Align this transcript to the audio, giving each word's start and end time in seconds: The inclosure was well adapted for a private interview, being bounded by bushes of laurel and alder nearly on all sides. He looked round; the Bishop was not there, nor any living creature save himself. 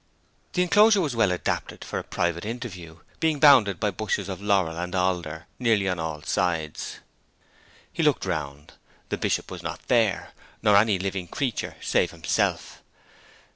The 0.53 0.63
inclosure 0.63 0.99
was 0.99 1.15
well 1.15 1.31
adapted 1.31 1.85
for 1.85 1.99
a 1.99 2.03
private 2.03 2.43
interview, 2.43 3.01
being 3.19 3.39
bounded 3.39 3.79
by 3.79 3.91
bushes 3.91 4.29
of 4.29 4.41
laurel 4.41 4.75
and 4.79 4.95
alder 4.95 5.45
nearly 5.59 5.87
on 5.87 5.99
all 5.99 6.23
sides. 6.23 7.01
He 7.93 8.01
looked 8.01 8.25
round; 8.25 8.73
the 9.09 9.17
Bishop 9.19 9.51
was 9.51 9.61
not 9.61 9.87
there, 9.89 10.31
nor 10.63 10.75
any 10.75 10.97
living 10.97 11.27
creature 11.27 11.75
save 11.81 12.09
himself. 12.09 12.81